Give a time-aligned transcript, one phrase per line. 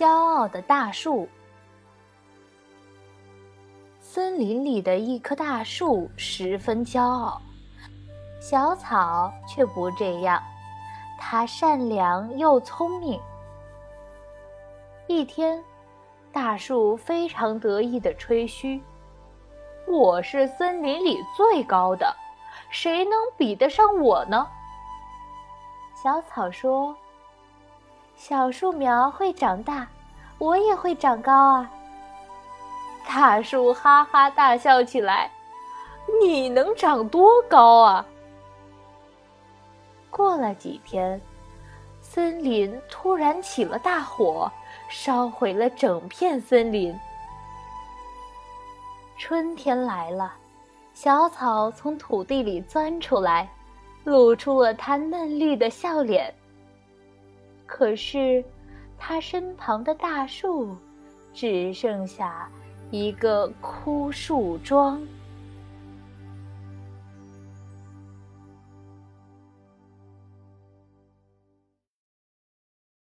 [0.00, 1.28] 骄傲的大树。
[4.00, 7.38] 森林里的一棵大树十分骄傲，
[8.40, 10.42] 小草却不这样。
[11.18, 13.20] 它善良又聪明。
[15.06, 15.62] 一天，
[16.32, 18.82] 大树非常得意地吹嘘
[19.86, 22.16] ：“我是森林里最高的，
[22.70, 24.48] 谁能比得上我呢？”
[26.02, 26.96] 小草说。
[28.20, 29.88] 小树苗会长大，
[30.36, 31.70] 我也会长高啊！
[33.08, 35.30] 大树哈哈大笑起来。
[36.20, 38.04] 你能长多高啊？
[40.10, 41.18] 过了几天，
[42.02, 44.52] 森林突然起了大火，
[44.90, 46.94] 烧毁了整片森林。
[49.16, 50.34] 春天来了，
[50.92, 53.48] 小草从土地里钻出来，
[54.04, 56.30] 露出了它嫩绿的笑脸。
[57.72, 58.44] 可是，
[58.98, 60.76] 他身旁的大树
[61.32, 62.50] 只剩下
[62.90, 65.00] 一个枯树桩。